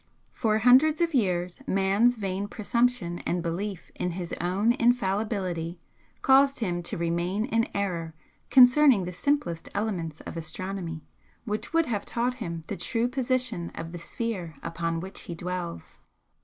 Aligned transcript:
For 0.31 0.57
hundreds 0.57 0.99
of 0.99 1.13
years 1.13 1.61
man's 1.67 2.15
vain 2.15 2.47
presumption 2.47 3.19
and 3.19 3.43
belief 3.43 3.91
in 3.93 4.13
his 4.13 4.33
own 4.41 4.71
infallibility 4.71 5.79
caused 6.23 6.57
him 6.57 6.81
to 6.81 6.97
remain 6.97 7.45
in 7.45 7.67
error 7.75 8.15
concerning 8.49 9.05
the 9.05 9.13
simplest 9.13 9.69
elements 9.75 10.19
of 10.21 10.37
astronomy, 10.37 11.05
which 11.45 11.71
would 11.71 11.85
have 11.85 12.03
taught 12.03 12.37
him 12.41 12.63
the 12.67 12.77
true 12.77 13.07
position 13.07 13.71
of 13.75 13.91
the 13.91 13.99
sphere 13.99 14.55
upon 14.63 15.01
which 15.01 15.19
he 15.29 15.35
dwells. 15.35 15.99